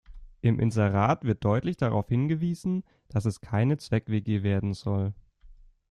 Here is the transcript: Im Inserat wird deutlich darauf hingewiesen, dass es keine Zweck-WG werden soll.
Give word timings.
Im 0.41 0.59
Inserat 0.59 1.25
wird 1.25 1.45
deutlich 1.45 1.77
darauf 1.77 2.07
hingewiesen, 2.07 2.83
dass 3.09 3.25
es 3.25 3.39
keine 3.39 3.77
Zweck-WG 3.77 4.41
werden 4.41 4.73
soll. 4.73 5.13